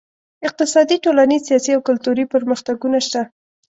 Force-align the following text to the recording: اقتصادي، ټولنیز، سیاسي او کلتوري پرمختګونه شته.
اقتصادي، 0.47 0.95
ټولنیز، 1.05 1.41
سیاسي 1.49 1.71
او 1.75 1.81
کلتوري 1.89 2.25
پرمختګونه 2.33 2.97
شته. 3.07 3.21